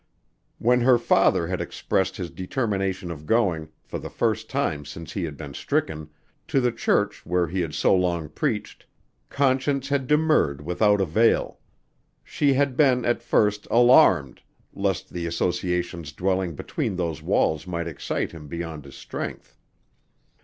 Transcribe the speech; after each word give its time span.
When 0.57 0.81
her 0.81 0.97
father 0.97 1.45
had 1.45 1.61
expressed 1.61 2.17
his 2.17 2.31
determination 2.31 3.11
of 3.11 3.27
going, 3.27 3.69
for 3.83 3.99
the 3.99 4.09
first 4.09 4.49
time 4.49 4.83
since 4.83 5.13
he 5.13 5.25
had 5.25 5.37
been 5.37 5.53
stricken, 5.53 6.09
to 6.47 6.59
the 6.59 6.71
church 6.71 7.23
where 7.23 7.47
he 7.47 7.61
had 7.61 7.75
so 7.75 7.93
long 7.95 8.27
preached, 8.27 8.87
Conscience 9.29 9.89
had 9.89 10.07
demurred 10.07 10.59
without 10.65 11.01
avail. 11.01 11.59
She 12.23 12.53
had 12.53 12.75
been, 12.75 13.05
at 13.05 13.21
first, 13.21 13.67
alarmed, 13.69 14.41
lest 14.73 15.13
the 15.13 15.27
associations 15.27 16.11
dwelling 16.13 16.55
between 16.55 16.95
those 16.95 17.21
walls 17.21 17.67
might 17.67 17.85
excite 17.87 18.31
him 18.31 18.47
beyond 18.47 18.85
his 18.85 18.95
strength. 18.95 19.55